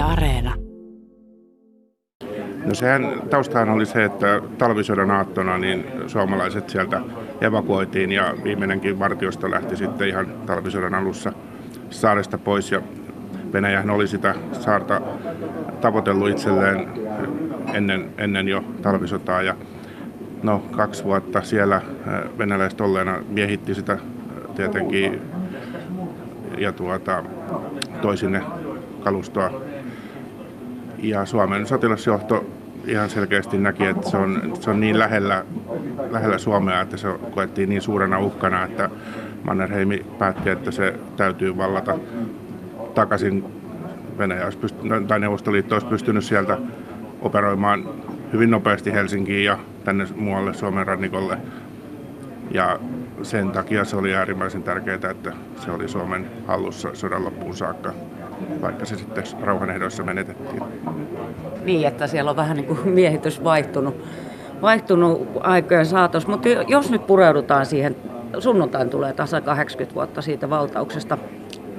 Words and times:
Areena. 0.00 0.54
No 2.64 2.74
sehän 2.74 3.22
taustahan 3.30 3.70
oli 3.70 3.86
se, 3.86 4.04
että 4.04 4.40
talvisodan 4.58 5.10
aattona 5.10 5.58
niin 5.58 5.86
suomalaiset 6.06 6.70
sieltä 6.70 7.00
evakuoitiin 7.40 8.12
ja 8.12 8.34
viimeinenkin 8.44 8.98
vartiosto 8.98 9.50
lähti 9.50 9.76
sitten 9.76 10.08
ihan 10.08 10.26
talvisodan 10.46 10.94
alussa 10.94 11.32
saaresta 11.90 12.38
pois 12.38 12.72
ja 12.72 12.82
Venäjähän 13.52 13.90
oli 13.90 14.08
sitä 14.08 14.34
saarta 14.52 15.00
tavoitellut 15.80 16.28
itselleen 16.28 16.88
ennen, 17.74 18.10
ennen 18.18 18.48
jo 18.48 18.64
talvisotaa 18.82 19.42
ja 19.42 19.56
no 20.42 20.62
kaksi 20.70 21.04
vuotta 21.04 21.42
siellä 21.42 21.82
venäläiset 22.38 22.80
olleena 22.80 23.18
miehitti 23.28 23.74
sitä 23.74 23.98
tietenkin 24.56 25.22
ja 26.58 26.72
tuota, 26.72 27.24
toi 28.02 28.16
sinne 28.16 28.42
kalustoa. 29.04 29.69
Ja 31.02 31.26
Suomen 31.26 31.66
sotilasjohto 31.66 32.46
ihan 32.86 33.10
selkeästi 33.10 33.58
näki, 33.58 33.86
että 33.86 34.10
se 34.10 34.16
on, 34.16 34.52
se 34.60 34.70
on 34.70 34.80
niin 34.80 34.98
lähellä, 34.98 35.44
lähellä 36.10 36.38
Suomea, 36.38 36.80
että 36.80 36.96
se 36.96 37.08
koettiin 37.30 37.68
niin 37.68 37.82
suurena 37.82 38.18
uhkana, 38.18 38.64
että 38.64 38.90
Mannerheimi 39.44 40.06
päätti, 40.18 40.50
että 40.50 40.70
se 40.70 40.94
täytyy 41.16 41.56
vallata 41.56 41.98
takaisin. 42.94 43.44
Venäjä 44.18 44.44
olisi 44.44 44.58
pystynyt, 44.58 45.06
tai 45.06 45.20
Neuvostoliitto 45.20 45.74
olisi 45.74 45.86
pystynyt 45.86 46.24
sieltä 46.24 46.58
operoimaan 47.20 47.88
hyvin 48.32 48.50
nopeasti 48.50 48.92
Helsinkiin 48.92 49.44
ja 49.44 49.58
tänne 49.84 50.06
muualle 50.16 50.54
Suomen 50.54 50.86
rannikolle. 50.86 51.38
Ja 52.50 52.78
sen 53.22 53.50
takia 53.50 53.84
se 53.84 53.96
oli 53.96 54.14
äärimmäisen 54.14 54.62
tärkeää, 54.62 55.10
että 55.10 55.32
se 55.64 55.70
oli 55.70 55.88
Suomen 55.88 56.30
hallussa 56.46 56.94
sodan 56.94 57.24
loppuun 57.24 57.56
saakka, 57.56 57.92
vaikka 58.62 58.84
se 58.84 58.96
sitten 58.96 59.24
rauhanehdoissa 59.42 60.02
menetettiin. 60.02 60.62
Niin, 61.64 61.88
että 61.88 62.06
siellä 62.06 62.30
on 62.30 62.36
vähän 62.36 62.56
niin 62.56 62.66
kuin 62.66 62.88
miehitys 62.88 63.44
vaihtunut, 63.44 64.04
vaihtunut 64.62 65.28
aikojen 65.40 65.86
saatossa. 65.86 66.28
Mutta 66.28 66.48
jos 66.48 66.90
nyt 66.90 67.06
pureudutaan 67.06 67.66
siihen, 67.66 67.96
sunnuntain 68.38 68.90
tulee 68.90 69.12
tasa 69.12 69.40
80 69.40 69.94
vuotta 69.94 70.22
siitä 70.22 70.50
valtauksesta 70.50 71.18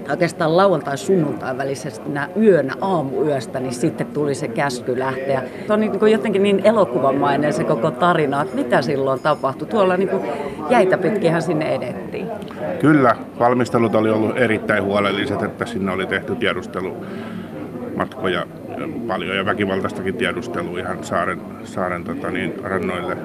oikeastaan 0.09 0.57
lauantai 0.57 0.97
sunnuntai 0.97 1.57
välisesti 1.57 2.09
yönä 2.37 2.73
aamuyöstä, 2.81 3.59
niin 3.59 3.73
sitten 3.73 4.07
tuli 4.07 4.35
se 4.35 4.47
käsky 4.47 4.99
lähteä. 4.99 5.43
Se 5.67 5.73
on 5.73 5.79
niin 5.79 5.99
kuin 5.99 6.11
jotenkin 6.11 6.43
niin 6.43 6.61
elokuvamainen 6.63 7.53
se 7.53 7.63
koko 7.63 7.91
tarina, 7.91 8.41
että 8.41 8.55
mitä 8.55 8.81
silloin 8.81 9.19
tapahtui. 9.19 9.67
Tuolla 9.67 9.97
niin 9.97 10.09
kuin 10.09 10.23
jäitä 10.69 10.97
pitkinhän 10.97 11.41
sinne 11.41 11.75
edettiin. 11.75 12.27
Kyllä, 12.81 13.15
valmistelut 13.39 13.95
oli 13.95 14.09
ollut 14.09 14.37
erittäin 14.37 14.83
huolelliset, 14.83 15.43
että 15.43 15.65
sinne 15.65 15.91
oli 15.91 16.05
tehty 16.05 16.35
tiedustelumatkoja 16.35 18.45
paljon 19.07 19.37
ja 19.37 19.45
väkivaltaistakin 19.45 20.15
tiedustelua 20.15 20.79
ihan 20.79 21.03
saaren, 21.03 21.41
saaren 21.63 22.03
tota 22.03 22.31
niin, 22.31 22.53
rannoille 22.63 23.17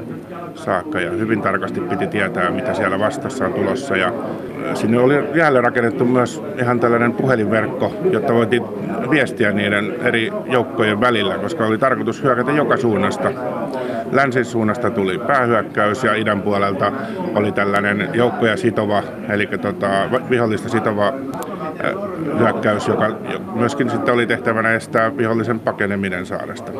saakka. 0.55 1.01
Ja 1.01 1.11
hyvin 1.11 1.43
tarkasti 1.43 1.81
piti 1.81 2.07
tietää, 2.07 2.51
mitä 2.51 2.75
siellä 2.75 2.99
vastassa 2.99 3.47
on 3.47 3.53
tulossa. 3.53 3.97
Ja 3.97 4.12
sinne 4.75 4.98
oli 4.98 5.14
jälleen 5.34 5.64
rakennettu 5.64 6.05
myös 6.05 6.42
ihan 6.59 6.81
tällainen 6.81 7.12
puhelinverkko, 7.12 7.95
jotta 8.11 8.34
voitiin 8.34 8.62
viestiä 9.11 9.53
niiden 9.53 9.95
eri 10.03 10.33
joukkojen 10.47 11.00
välillä, 11.00 11.39
koska 11.39 11.67
oli 11.67 11.78
tarkoitus 11.78 12.22
hyökätä 12.22 12.53
joka 12.53 12.77
suunnasta. 12.77 13.31
Länsin 14.12 14.44
suunnasta 14.44 14.91
tuli 14.91 15.19
päähyökkäys 15.19 16.05
ja 16.05 16.14
idän 16.14 16.42
puolelta 16.42 16.92
oli 17.34 17.53
tällainen 17.53 18.09
joukkoja 18.12 18.56
sitova, 18.56 19.03
eli 19.28 19.47
tota, 19.47 19.89
vihollista 20.31 20.69
sitova 20.69 21.12
hyökkäys, 22.39 22.89
joka 22.89 23.17
myöskin 23.55 23.91
sitten 23.91 24.14
oli 24.14 24.27
tehtävänä 24.27 24.75
estää 24.75 25.17
vihollisen 25.17 25.61
pakeneminen 25.61 26.27
saaresta. 26.27 26.72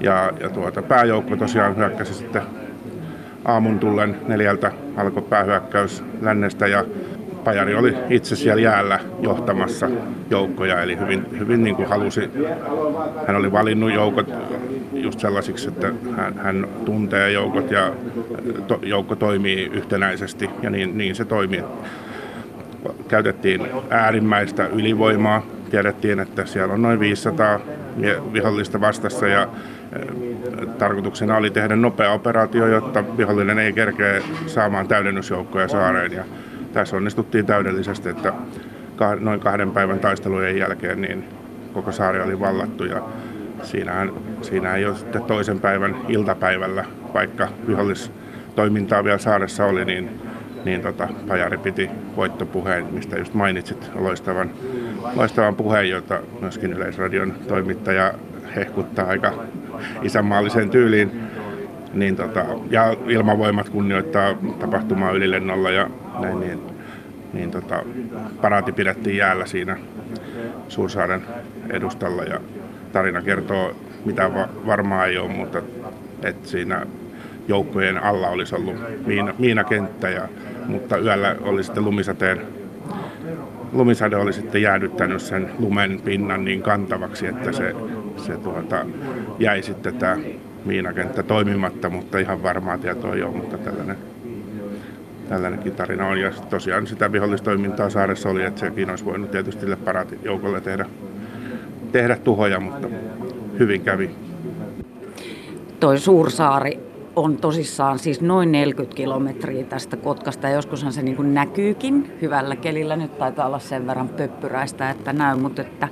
Ja, 0.00 0.32
ja 0.40 0.48
tuota, 0.48 0.82
pääjoukko 0.82 1.36
tosiaan 1.36 1.76
hyökkäsi 1.76 2.14
sitten 2.14 2.42
aamun 3.44 3.78
tullen 3.78 4.16
neljältä 4.28 4.72
alkoi 4.96 5.22
päähyökkäys 5.22 6.04
lännestä 6.20 6.66
ja 6.66 6.84
Pajari 7.44 7.74
oli 7.74 7.94
itse 8.10 8.36
siellä 8.36 8.62
jäällä 8.62 8.98
johtamassa 9.20 9.90
joukkoja, 10.30 10.82
eli 10.82 10.98
hyvin, 10.98 11.26
hyvin 11.38 11.64
niin 11.64 11.76
kuin 11.76 11.88
halusi, 11.88 12.30
hän 13.26 13.36
oli 13.36 13.52
valinnut 13.52 13.92
joukot 13.92 14.32
just 14.92 15.20
sellaisiksi, 15.20 15.68
että 15.68 15.92
hän, 16.16 16.38
hän 16.38 16.68
tuntee 16.84 17.32
joukot 17.32 17.70
ja 17.70 17.92
to, 18.66 18.80
joukko 18.82 19.16
toimii 19.16 19.70
yhtenäisesti 19.72 20.50
ja 20.62 20.70
niin, 20.70 20.98
niin 20.98 21.14
se 21.14 21.24
toimii 21.24 21.64
käytettiin 23.08 23.66
äärimmäistä 23.90 24.66
ylivoimaa. 24.66 25.42
Tiedettiin, 25.70 26.20
että 26.20 26.46
siellä 26.46 26.74
on 26.74 26.82
noin 26.82 27.00
500 27.00 27.60
vihollista 28.32 28.80
vastassa 28.80 29.28
ja 29.28 29.48
tarkoituksena 30.78 31.36
oli 31.36 31.50
tehdä 31.50 31.76
nopea 31.76 32.12
operaatio, 32.12 32.66
jotta 32.66 33.16
vihollinen 33.16 33.58
ei 33.58 33.72
kerkeä 33.72 34.22
saamaan 34.46 34.88
täydennysjoukkoja 34.88 35.68
saareen. 35.68 36.12
Ja 36.12 36.24
tässä 36.72 36.96
onnistuttiin 36.96 37.46
täydellisesti, 37.46 38.08
että 38.08 38.32
noin 39.20 39.40
kahden 39.40 39.70
päivän 39.70 39.98
taistelujen 39.98 40.58
jälkeen 40.58 41.00
niin 41.00 41.24
koko 41.72 41.92
saari 41.92 42.20
oli 42.20 42.40
vallattu 42.40 42.84
ja 42.84 43.02
siinähän, 43.62 44.12
siinä 44.42 44.76
jo 44.76 44.94
sitten 44.94 45.22
toisen 45.22 45.60
päivän 45.60 45.96
iltapäivällä, 46.08 46.84
vaikka 47.14 47.48
vihollistoimintaa 47.66 49.04
vielä 49.04 49.18
saaressa 49.18 49.66
oli, 49.66 49.84
niin 49.84 50.20
niin 50.64 50.82
tota, 50.82 51.08
Pajari 51.28 51.58
piti 51.58 51.90
voittopuheen, 52.16 52.86
mistä 52.90 53.18
just 53.18 53.34
mainitsit, 53.34 53.90
loistavan, 53.94 54.50
loistavan 55.14 55.56
puheen, 55.56 55.90
jota 55.90 56.20
myöskin 56.40 56.72
Yleisradion 56.72 57.34
toimittaja 57.48 58.14
hehkuttaa 58.56 59.06
aika 59.06 59.32
isänmaalliseen 60.02 60.70
tyyliin. 60.70 61.10
Niin 61.94 62.16
tota, 62.16 62.44
ja 62.70 62.96
ilmavoimat 63.06 63.68
kunnioittaa 63.68 64.34
tapahtumaa 64.58 65.10
ylilennolla 65.10 65.70
ja 65.70 65.90
näin, 66.20 66.40
niin, 66.40 66.60
niin 67.32 67.50
tota, 67.50 67.82
paraati 68.40 68.72
pidettiin 68.72 69.16
jäällä 69.16 69.46
siinä 69.46 69.76
Suursaaren 70.68 71.22
edustalla 71.70 72.22
ja 72.22 72.40
tarina 72.92 73.22
kertoo, 73.22 73.76
mitä 74.04 74.34
va- 74.34 74.48
varmaa 74.66 75.06
ei 75.06 75.18
ole, 75.18 75.28
mutta 75.28 75.62
että 76.22 76.48
siinä 76.48 76.86
joukkojen 77.48 78.02
alla 78.02 78.28
olisi 78.28 78.54
ollut 78.54 78.76
miina, 79.06 79.34
miinakenttä, 79.38 80.08
ja, 80.08 80.28
mutta 80.66 80.98
yöllä 80.98 81.36
oli 81.40 81.64
sitten 81.64 81.84
lumisateen 81.84 82.40
lumisade 83.72 84.16
oli 84.16 84.32
sitten 84.32 84.62
jäädyttänyt 84.62 85.22
sen 85.22 85.50
lumen 85.58 86.00
pinnan 86.04 86.44
niin 86.44 86.62
kantavaksi, 86.62 87.26
että 87.26 87.52
se, 87.52 87.74
se 88.16 88.36
tuota, 88.36 88.86
jäi 89.38 89.62
sitten 89.62 89.94
tämä 89.94 90.16
miinakenttä 90.64 91.22
toimimatta, 91.22 91.90
mutta 91.90 92.18
ihan 92.18 92.42
varmaa 92.42 92.78
tietoa 92.78 93.14
ei 93.14 93.22
ole, 93.22 93.36
mutta 93.36 93.58
tällainen, 93.58 93.96
tällainenkin 95.28 95.72
tarina 95.72 96.06
on. 96.06 96.20
Ja 96.20 96.32
tosiaan 96.50 96.86
sitä 96.86 97.12
vihollistoimintaa 97.12 97.90
saaressa 97.90 98.28
oli, 98.28 98.44
että 98.44 98.60
sekin 98.60 98.90
olisi 98.90 99.04
voinut 99.04 99.30
tietysti 99.30 99.66
joukolle 100.22 100.60
tehdä, 100.60 100.86
tehdä 101.92 102.16
tuhoja, 102.16 102.60
mutta 102.60 102.88
hyvin 103.58 103.80
kävi. 103.80 104.10
Toi 105.80 105.98
Suursaari 105.98 106.90
on 107.16 107.36
tosissaan 107.36 107.98
siis 107.98 108.20
noin 108.20 108.52
40 108.52 108.96
kilometriä 108.96 109.64
tästä 109.64 109.96
Kotkasta 109.96 110.48
ja 110.48 110.54
joskushan 110.54 110.92
se 110.92 111.02
niin 111.02 111.16
kuin 111.16 111.34
näkyykin 111.34 112.12
hyvällä 112.22 112.56
kelillä. 112.56 112.96
Nyt 112.96 113.18
taitaa 113.18 113.46
olla 113.46 113.58
sen 113.58 113.86
verran 113.86 114.08
pöppyräistä, 114.08 114.90
että 114.90 115.12
näy, 115.12 115.36
mutta 115.36 115.62
että, 115.62 115.88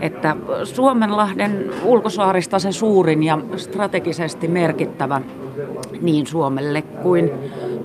että 0.00 0.36
Suomenlahden 0.64 1.70
ulkosaarista 1.84 2.58
se 2.58 2.72
suurin 2.72 3.22
ja 3.22 3.38
strategisesti 3.56 4.48
merkittävä 4.48 5.20
niin 6.00 6.26
Suomelle 6.26 6.82
kuin, 6.82 7.30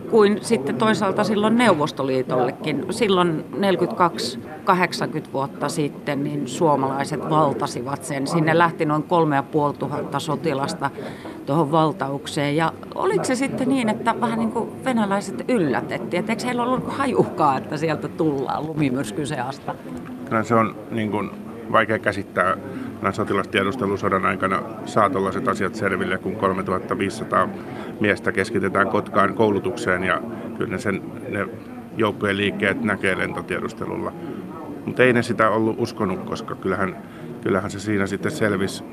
kuin 0.09 0.37
sitten 0.41 0.75
toisaalta 0.75 1.23
silloin 1.23 1.57
Neuvostoliitollekin. 1.57 2.85
Silloin 2.89 3.45
42-80 3.55 5.33
vuotta 5.33 5.69
sitten 5.69 6.23
niin 6.23 6.47
suomalaiset 6.47 7.29
valtasivat 7.29 8.03
sen. 8.03 8.27
Sinne 8.27 8.57
lähti 8.57 8.85
noin 8.85 9.03
3500 9.03 10.19
sotilasta 10.19 10.89
tuohon 11.45 11.71
valtaukseen. 11.71 12.55
Ja 12.55 12.73
oliko 12.95 13.23
se 13.23 13.35
sitten 13.35 13.69
niin, 13.69 13.89
että 13.89 14.15
vähän 14.21 14.39
niin 14.39 14.51
kuin 14.51 14.85
venäläiset 14.85 15.45
yllätettiin, 15.47 16.19
että 16.19 16.31
eikö 16.31 16.45
heillä 16.45 16.63
ollut 16.63 16.93
hajuhkaa, 16.93 17.57
että 17.57 17.77
sieltä 17.77 18.07
tullaan 18.07 18.67
lumimyrskyseasta? 18.67 19.75
Kyllä 20.29 20.43
se 20.43 20.55
on 20.55 20.75
niin 20.91 21.11
kuin 21.11 21.31
vaikea 21.71 21.99
käsittää 21.99 22.57
näin 23.01 23.13
sotilastiedustelusodan 23.13 24.25
aikana 24.25 24.61
saa 24.85 25.09
tällaiset 25.09 25.47
asiat 25.47 25.75
selville, 25.75 26.17
kun 26.17 26.35
3500 26.35 27.49
miestä 27.99 28.31
keskitetään 28.31 28.87
Kotkaan 28.89 29.33
koulutukseen 29.33 30.03
ja 30.03 30.21
kyllä 30.57 30.71
ne, 30.71 30.79
sen, 30.79 31.01
ne 31.29 31.47
joukkojen 31.97 32.37
liikkeet 32.37 32.81
näkee 32.81 33.17
lentotiedustelulla. 33.17 34.13
Mutta 34.85 35.03
ei 35.03 35.13
ne 35.13 35.23
sitä 35.23 35.49
ollut 35.49 35.79
uskonut, 35.79 36.23
koska 36.23 36.55
kyllähän, 36.55 36.97
kyllähän 37.41 37.71
se 37.71 37.79
siinä 37.79 38.07
sitten 38.07 38.31
selvisi, 38.31 38.83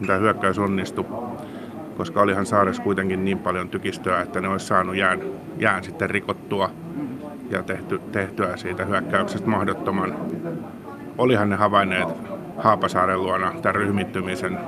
mitä 0.00 0.16
hyökkäys 0.16 0.58
onnistui 0.58 1.04
koska 1.96 2.20
olihan 2.20 2.46
saaressa 2.46 2.82
kuitenkin 2.82 3.24
niin 3.24 3.38
paljon 3.38 3.68
tykistöä, 3.68 4.20
että 4.20 4.40
ne 4.40 4.48
olisi 4.48 4.66
saanut 4.66 4.96
jään, 4.96 5.20
jään 5.58 5.84
sitten 5.84 6.10
rikottua 6.10 6.70
ja 7.50 7.62
tehty, 7.62 8.00
tehtyä 8.12 8.56
siitä 8.56 8.84
hyökkäyksestä 8.84 9.48
mahdottoman. 9.48 10.16
Olihan 11.18 11.50
ne 11.50 11.56
havainneet 11.56 12.08
Haapasaaren 12.58 13.22
luona 13.22 13.52
tämän 13.62 13.74
ryhmittymisen. 13.74 14.58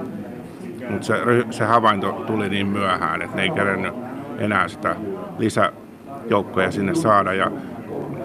Mutta 0.91 1.07
se, 1.07 1.15
se 1.51 1.65
havainto 1.65 2.13
tuli 2.13 2.49
niin 2.49 2.67
myöhään, 2.67 3.23
että 3.23 3.37
ne 3.37 3.43
ei 3.43 3.51
kerennyt 3.51 3.95
enää 4.39 4.69
sitä 4.69 4.97
lisäjoukkoja 5.39 6.71
sinne 6.71 6.95
saada. 6.95 7.33
Ja 7.33 7.51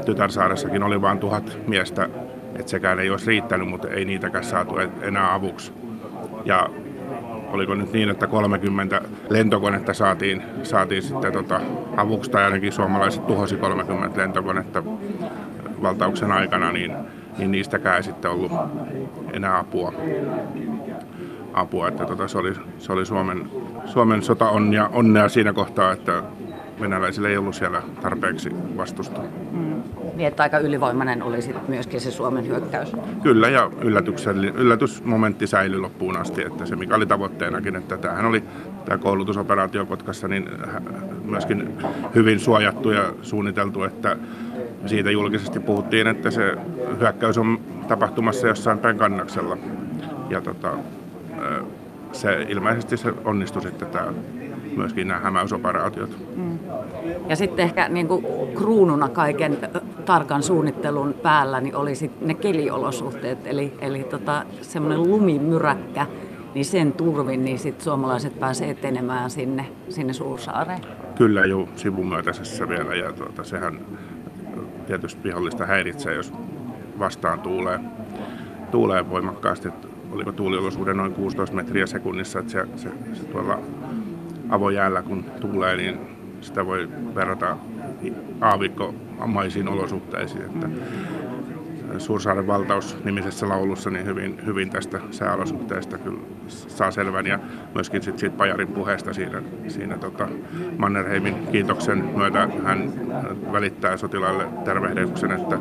Tytärsaaressakin 0.06 0.84
oli 0.84 1.02
vain 1.02 1.20
tuhat 1.20 1.58
miestä, 1.68 2.10
että 2.56 2.70
sekään 2.70 3.00
ei 3.00 3.10
olisi 3.10 3.28
riittänyt, 3.28 3.68
mutta 3.68 3.88
ei 3.88 4.06
niitäkään 4.06 4.44
saatu 4.44 4.76
enää 5.02 5.34
avuksi. 5.34 5.74
Ja 6.46 6.70
oliko 7.54 7.76
nyt 7.76 7.94
niin, 7.94 8.10
että 8.10 8.28
30 8.28 9.02
lentokonetta 9.30 9.94
saatiin, 9.94 10.44
saatiin 10.64 11.04
sitten 11.04 11.34
tota 11.34 11.62
avuksi, 11.98 12.32
tai 12.32 12.44
ainakin 12.44 12.72
suomalaiset 12.72 13.28
tuhosi 13.28 13.56
30 13.58 14.22
lentokonetta 14.22 14.84
valtauksen 15.82 16.32
aikana, 16.32 16.72
niin, 16.72 16.96
niin 17.38 17.52
niistäkään 17.52 17.98
ei 17.98 18.04
sitten 18.04 18.32
ollut 18.32 18.52
enää 19.34 19.58
apua. 19.58 19.94
apua 21.54 21.88
että 21.88 22.06
tota, 22.06 22.28
se, 22.28 22.38
oli, 22.38 22.54
se 22.78 22.94
oli 22.94 23.06
Suomen, 23.06 23.50
Suomen 23.86 24.24
sota 24.24 24.50
onnea, 24.50 24.90
onnea 24.94 25.30
siinä 25.30 25.54
kohtaa, 25.54 25.92
että 25.92 26.24
venäläisillä 26.80 27.30
ei 27.30 27.38
ollut 27.38 27.56
siellä 27.56 27.82
tarpeeksi 28.02 28.50
vastusta. 28.78 29.22
Niin, 30.16 30.28
että 30.28 30.44
aika 30.44 30.58
ylivoimainen 30.58 31.24
oli 31.24 31.42
sitten 31.42 31.64
myöskin 31.68 32.02
se 32.02 32.12
Suomen 32.12 32.48
hyökkäys. 32.48 32.92
Kyllä, 33.24 33.50
ja 33.50 33.72
yllätysmomentti 34.56 35.48
säilyi 35.48 35.80
loppuun 35.80 36.18
asti, 36.18 36.44
että 36.44 36.66
se 36.66 36.76
mikä 36.76 36.96
oli 36.96 37.06
tavoitteenakin, 37.06 37.76
että 37.76 37.98
tämähän 37.98 38.26
oli 38.26 38.44
tämä 38.86 38.98
koulutusoperaatio 38.98 39.86
Kotkassa 39.86 40.28
niin 40.28 40.50
myöskin 41.26 41.78
hyvin 42.16 42.40
suojattu 42.40 42.92
ja 42.92 43.14
suunniteltu, 43.22 43.84
että 43.84 44.18
siitä 44.86 45.12
julkisesti 45.12 45.60
puhuttiin, 45.60 46.08
että 46.08 46.32
se 46.32 46.56
hyökkäys 47.00 47.38
on 47.38 47.60
tapahtumassa 47.88 48.48
jossain 48.48 48.80
päin 48.80 48.98
kannaksella. 48.98 49.58
Ja 50.30 50.42
tota, 50.42 50.74
se, 52.14 52.46
ilmeisesti 52.50 52.98
se 52.98 53.14
onnistui 53.26 53.62
sitten 53.62 53.88
tämä, 53.88 54.14
myöskin 54.78 55.08
nämä 55.08 55.20
hämäysoperaatiot. 55.20 56.18
Mm. 56.36 56.60
Ja 57.30 57.36
sitten 57.36 57.66
ehkä 57.66 57.90
niin 57.90 58.08
kuin 58.08 58.26
kruununa 58.56 59.10
kaiken 59.10 59.58
tarkan 60.06 60.44
suunnittelun 60.44 61.14
päällä 61.14 61.62
niin 61.62 61.76
oli 61.76 61.96
sitten 61.96 62.28
ne 62.28 62.34
keliolosuhteet, 62.34 63.48
eli, 63.48 63.74
eli 63.82 64.04
tota, 64.04 64.46
semmoinen 64.62 65.04
lumimyräkkä, 65.04 66.06
niin 66.54 66.66
sen 66.66 66.92
turvin 66.94 67.46
niin 67.46 67.60
sit 67.60 67.82
suomalaiset 67.82 68.40
pääsee 68.40 68.70
etenemään 68.70 69.30
sinne, 69.30 69.66
sinne 69.90 70.14
Suursaareen. 70.14 70.82
Kyllä 71.16 71.46
jo 71.46 71.70
sivumyötäisessä 71.76 72.70
vielä 72.70 72.96
ja 72.96 73.14
tuota, 73.14 73.44
sehän 73.44 73.80
tietysti 74.88 75.24
vihollista 75.24 75.66
häiritsee, 75.66 76.16
jos 76.16 76.34
vastaan 77.00 77.40
tuulee, 77.40 77.80
tuulee 78.72 79.10
voimakkaasti. 79.10 79.70
Oliko 80.14 80.32
tuuliolosuhde 80.32 80.94
noin 80.94 81.14
16 81.14 81.56
metriä 81.56 81.88
sekunnissa, 81.88 82.40
että 82.40 82.52
se, 82.52 82.66
se, 82.76 82.90
se 83.14 83.24
tuolla 83.24 83.60
avojäällä 84.50 85.02
kun 85.02 85.26
tuulee, 85.42 85.76
niin 85.76 86.00
sitä 86.42 86.66
voi 86.66 86.90
verrata 87.16 87.58
aavikkomaisiin 88.42 89.68
olosuhteisiin. 89.68 90.42
Että 90.42 90.68
Suursaaren 91.98 92.48
valtaus 92.48 92.98
nimisessä 93.04 93.50
laulussa 93.50 93.90
niin 93.90 94.06
hyvin, 94.06 94.46
hyvin 94.46 94.70
tästä 94.70 95.00
sääolosuhteesta 95.12 95.98
kyllä 95.98 96.20
saa 96.48 96.92
selvän 96.92 97.28
ja 97.28 97.40
myöskin 97.74 98.04
sit 98.04 98.20
siitä 98.20 98.38
Pajarin 98.38 98.68
puheesta 98.68 99.14
siinä, 99.14 99.42
siinä 99.68 99.98
tota 99.98 100.28
Mannerheimin 100.78 101.48
kiitoksen 101.52 102.06
myötä 102.16 102.50
hän 102.64 102.94
välittää 103.52 103.98
sotilaille 103.98 104.46
tervehdyksen, 104.66 105.32
että 105.32 105.58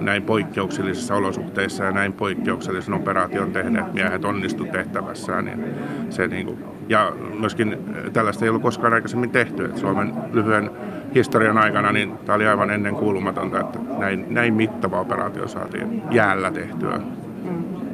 näin 0.00 0.22
poikkeuksellisissa 0.22 1.14
olosuhteissa 1.14 1.84
ja 1.84 1.92
näin 1.92 2.12
poikkeuksellisen 2.12 2.94
operaation 2.94 3.52
tehneet 3.52 3.92
miehet 3.92 4.24
onnistu 4.24 4.64
tehtävässään. 4.64 5.44
Niin 5.44 5.64
se 6.10 6.26
niin 6.26 6.46
kuin, 6.46 6.64
ja 6.90 7.12
myöskin 7.38 7.78
tällaista 8.12 8.44
ei 8.44 8.48
ollut 8.48 8.62
koskaan 8.62 8.92
aikaisemmin 8.92 9.30
tehty. 9.30 9.64
Että 9.64 9.80
Suomen 9.80 10.12
lyhyen 10.32 10.70
historian 11.14 11.58
aikana 11.58 11.92
niin 11.92 12.18
tämä 12.26 12.36
oli 12.36 12.46
aivan 12.46 12.70
ennen 12.70 12.94
kuulumatonta, 12.94 13.60
että 13.60 13.78
näin, 13.98 14.26
näin 14.28 14.54
mittava 14.54 15.00
operaatio 15.00 15.48
saatiin 15.48 16.02
jäällä 16.10 16.50
tehtyä. 16.50 16.98
Mm. 16.98 17.89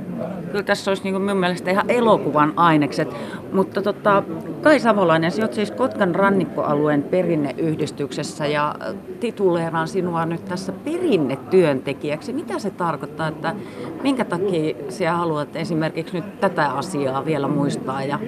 Kyllä 0.51 0.63
tässä 0.63 0.91
olisi 0.91 1.03
niin 1.03 1.23
minun 1.23 1.37
mielestä 1.37 1.71
ihan 1.71 1.91
elokuvan 1.91 2.53
ainekset. 2.57 3.17
Mutta 3.53 3.83
tota, 3.83 4.23
Kai 4.63 4.81
Savolainen, 4.81 5.31
sinä 5.31 5.49
siis 5.51 5.71
Kotkan 5.71 6.15
rannikkoalueen 6.15 7.03
perinneyhdistyksessä 7.03 8.47
ja 8.47 8.75
tituleeraan 9.21 9.89
sinua 9.89 10.27
nyt 10.27 10.45
tässä 10.45 10.73
perinnetyöntekijäksi. 10.73 12.33
Mitä 12.33 12.59
se 12.59 12.71
tarkoittaa, 12.71 13.29
että 13.29 13.55
minkä 14.03 14.25
takia 14.25 14.75
sinä 14.89 15.13
haluat 15.13 15.57
esimerkiksi 15.57 16.17
nyt 16.17 16.41
tätä 16.41 16.69
asiaa 16.69 17.25
vielä 17.25 17.49
muistaa 17.49 18.03
ja, 18.03 18.19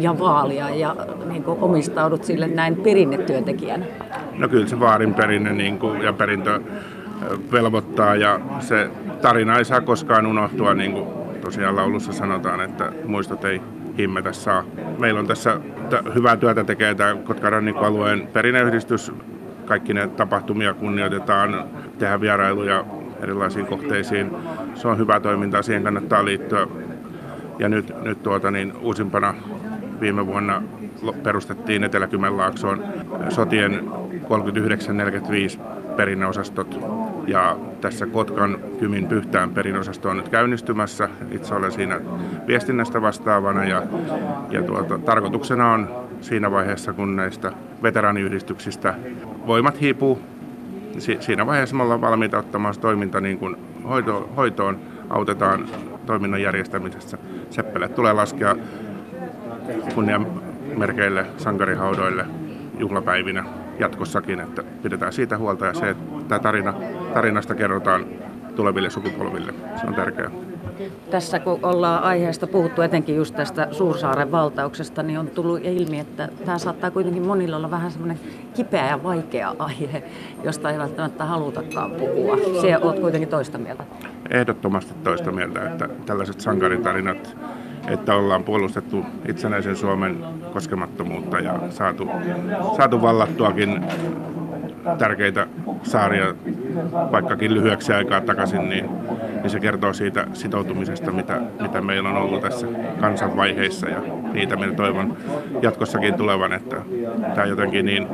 ja 0.00 0.18
vaalia 0.18 0.70
ja 0.70 0.96
niin 1.28 1.44
omistaudut 1.46 2.24
sille 2.24 2.48
näin 2.48 2.76
perinnetyöntekijänä? 2.76 3.86
No 4.38 4.48
kyllä 4.48 4.66
se 4.66 4.80
vaarin 4.80 5.14
perinne 5.14 5.52
niin 5.52 5.78
kuin, 5.78 6.02
ja 6.02 6.12
perintö 6.12 6.60
velvoittaa 7.52 8.14
ja 8.14 8.40
se 8.60 8.90
tarina 9.22 9.58
ei 9.58 9.64
saa 9.64 9.80
koskaan 9.80 10.26
unohtua, 10.26 10.74
niin 10.74 10.92
kuin 10.92 11.19
tosiaan 11.40 11.76
laulussa 11.76 12.12
sanotaan, 12.12 12.60
että 12.60 12.92
muistot 13.06 13.44
ei 13.44 13.62
himmetä 13.98 14.32
saa. 14.32 14.64
Meillä 14.98 15.20
on 15.20 15.26
tässä 15.26 15.60
t- 15.90 16.14
hyvää 16.14 16.36
työtä 16.36 16.64
tekee 16.64 16.94
tämä 16.94 17.14
Kotkan 17.14 17.52
rannikkoalueen 17.52 18.28
perinneyhdistys. 18.32 19.12
Kaikki 19.64 19.94
ne 19.94 20.08
tapahtumia 20.08 20.74
kunnioitetaan, 20.74 21.64
tehdään 21.98 22.20
vierailuja 22.20 22.84
erilaisiin 23.22 23.66
kohteisiin. 23.66 24.30
Se 24.74 24.88
on 24.88 24.98
hyvä 24.98 25.20
toiminta, 25.20 25.62
siihen 25.62 25.82
kannattaa 25.82 26.24
liittyä. 26.24 26.66
Ja 27.58 27.68
nyt, 27.68 27.92
nyt 28.02 28.22
tuota, 28.22 28.50
niin 28.50 28.72
uusimpana 28.76 29.34
viime 30.00 30.26
vuonna 30.26 30.62
perustettiin 31.22 31.84
Etelä-Kymenlaaksoon 31.84 32.84
sotien 33.28 33.90
39-45 35.56 35.60
perinneosastot. 35.96 36.80
Ja 37.26 37.56
tässä 37.80 38.06
Kotkan 38.06 38.58
Kymin 38.78 39.06
Pyhtään 39.06 39.50
perinosasto 39.50 40.08
on 40.08 40.16
nyt 40.16 40.28
käynnistymässä. 40.28 41.08
Itse 41.30 41.54
olen 41.54 41.72
siinä 41.72 42.00
viestinnästä 42.46 43.02
vastaavana 43.02 43.64
ja, 43.64 43.82
ja 44.50 44.62
tuota, 44.62 44.98
tarkoituksena 44.98 45.72
on 45.72 45.88
siinä 46.20 46.50
vaiheessa, 46.50 46.92
kun 46.92 47.16
näistä 47.16 47.52
veteraaniyhdistyksistä 47.82 48.94
voimat 49.46 49.80
hiipuu, 49.80 50.20
si- 50.98 51.18
siinä 51.20 51.46
vaiheessa 51.46 51.76
me 51.76 51.82
ollaan 51.82 52.00
valmiita 52.00 52.38
ottamaan 52.38 52.74
toiminta 52.80 53.20
niin 53.20 53.38
kuin 53.38 53.56
hoito- 53.88 54.28
hoitoon, 54.36 54.78
autetaan 55.10 55.66
toiminnan 56.06 56.42
järjestämisessä. 56.42 57.18
Seppele 57.50 57.88
tulee 57.88 58.12
laskea 58.12 58.56
kunniamerkeille, 59.94 61.26
sankarihaudoille 61.36 62.26
juhlapäivinä 62.78 63.44
jatkossakin, 63.80 64.40
että 64.40 64.62
pidetään 64.82 65.12
siitä 65.12 65.38
huolta 65.38 65.66
ja 65.66 65.74
se, 65.74 65.90
että 65.90 66.04
tämä 66.28 66.38
tarina, 66.38 66.74
tarinasta 67.14 67.54
kerrotaan 67.54 68.04
tuleville 68.56 68.90
sukupolville. 68.90 69.54
Se 69.80 69.86
on 69.86 69.94
tärkeää. 69.94 70.30
Tässä 71.10 71.38
kun 71.38 71.58
ollaan 71.62 72.02
aiheesta 72.02 72.46
puhuttu 72.46 72.82
etenkin 72.82 73.16
just 73.16 73.34
tästä 73.34 73.68
Suursaaren 73.70 74.32
valtauksesta, 74.32 75.02
niin 75.02 75.18
on 75.18 75.26
tullut 75.28 75.60
ilmi, 75.64 75.98
että 75.98 76.28
tämä 76.44 76.58
saattaa 76.58 76.90
kuitenkin 76.90 77.26
monilla 77.26 77.56
olla 77.56 77.70
vähän 77.70 77.90
semmoinen 77.90 78.20
kipeä 78.54 78.88
ja 78.88 79.02
vaikea 79.02 79.54
aihe, 79.58 80.02
josta 80.44 80.70
ei 80.70 80.78
välttämättä 80.78 81.24
halutakaan 81.24 81.90
puhua. 81.90 82.36
Se 82.60 82.78
olet 82.78 83.00
kuitenkin 83.00 83.28
toista 83.28 83.58
mieltä. 83.58 83.84
Ehdottomasti 84.30 84.94
toista 85.04 85.32
mieltä, 85.32 85.66
että 85.66 85.88
tällaiset 86.06 86.40
sankaritarinat 86.40 87.36
että 87.90 88.14
ollaan 88.14 88.44
puolustettu 88.44 89.06
itsenäisen 89.28 89.76
Suomen 89.76 90.16
koskemattomuutta 90.52 91.38
ja 91.38 91.58
saatu, 91.70 92.08
saatu 92.76 93.02
vallattuakin 93.02 93.84
tärkeitä 94.98 95.46
saaria 95.82 96.34
vaikkakin 97.12 97.54
lyhyeksi 97.54 97.92
aikaa 97.92 98.20
takaisin, 98.20 98.68
niin, 98.68 98.88
niin 99.42 99.50
se 99.50 99.60
kertoo 99.60 99.92
siitä 99.92 100.26
sitoutumisesta, 100.32 101.12
mitä, 101.12 101.40
mitä 101.60 101.80
meillä 101.80 102.08
on 102.08 102.16
ollut 102.16 102.40
tässä 102.40 102.66
kansanvaiheissa 103.00 103.88
ja 103.88 104.00
niitä 104.32 104.56
minä 104.56 104.72
toivon 104.72 105.16
jatkossakin 105.62 106.14
tulevan, 106.14 106.52
että 106.52 106.76
tämä 107.34 107.46
jotenkin 107.46 107.86
niin 107.86 108.08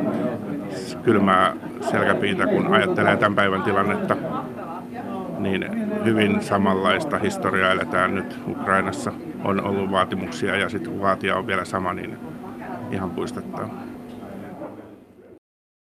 kylmää 1.02 1.56
selkäpiitä, 1.80 2.46
kun 2.46 2.74
ajattelee 2.74 3.16
tämän 3.16 3.36
päivän 3.36 3.62
tilannetta, 3.62 4.16
niin 5.38 5.64
hyvin 6.04 6.42
samanlaista 6.42 7.18
historiaa 7.18 7.72
eletään 7.72 8.14
nyt 8.14 8.38
Ukrainassa 8.48 9.12
on 9.46 9.64
ollut 9.64 9.90
vaatimuksia 9.90 10.56
ja 10.56 10.68
sitten 10.68 11.00
vaatia 11.00 11.36
on 11.36 11.46
vielä 11.46 11.64
sama, 11.64 11.92
niin 11.92 12.18
ihan 12.90 13.10
puistettaa. 13.10 13.68